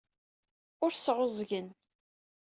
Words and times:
Ur 0.83 0.91
sɛuẓẓgen. 0.95 1.67